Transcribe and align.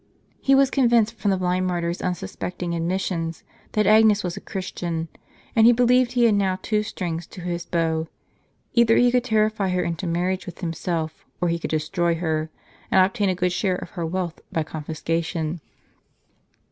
He 0.41 0.55
was 0.55 0.71
convinced 0.71 1.13
from 1.19 1.29
the 1.29 1.37
blind 1.37 1.67
martyr's 1.67 2.01
unsuspecting 2.01 2.73
admissions, 2.73 3.43
that 3.73 3.85
Agnes 3.85 4.23
was 4.23 4.35
a 4.35 4.41
Christian, 4.41 5.09
and 5.55 5.67
he 5.67 5.71
believed 5.73 6.13
he 6.13 6.23
had 6.25 6.33
now 6.33 6.57
two 6.63 6.81
strings 6.81 7.27
to 7.27 7.39
his 7.41 7.67
bow; 7.67 8.07
eitlier 8.75 8.97
he 8.99 9.11
could 9.11 9.25
terrify 9.25 9.69
her 9.69 9.83
into 9.83 10.07
marriage 10.07 10.47
with 10.47 10.61
himself, 10.61 11.23
or 11.39 11.49
he 11.49 11.59
could 11.59 11.69
destroy 11.69 12.15
her, 12.15 12.49
and 12.89 13.05
obtain 13.05 13.29
a 13.29 13.35
good 13.35 13.51
share 13.51 13.75
of 13.75 13.91
her 13.91 14.03
wealth 14.03 14.39
by 14.51 14.63
confiscation. 14.63 15.61